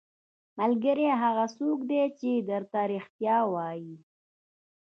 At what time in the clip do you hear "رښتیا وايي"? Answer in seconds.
2.93-3.95